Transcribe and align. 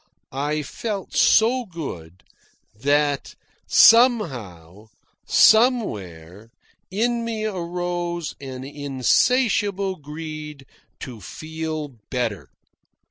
I 0.31 0.63
felt 0.63 1.13
so 1.15 1.63
good, 1.63 2.23
that 2.73 3.35
somehow, 3.67 4.87
somewhere, 5.27 6.49
in 6.89 7.23
me 7.23 7.45
arose 7.45 8.33
an 8.41 8.63
insatiable 8.63 9.97
greed 9.97 10.65
to 11.01 11.21
feel 11.21 11.97
better. 12.09 12.49